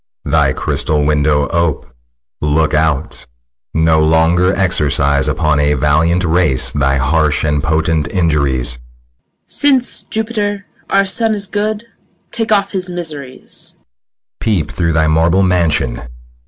[0.25, 1.85] Thy crystal window ope;
[2.41, 3.27] look out;
[3.75, 8.71] No longer exercise Upon a valiant race thy harsh And potent injuries.
[8.71, 9.35] MOTHER.
[9.45, 11.83] Since, Jupiter, our son is good,
[12.31, 13.51] Take off his miseries.
[13.51, 13.75] SICILIUS.
[14.39, 16.01] Peep through thy marble mansion.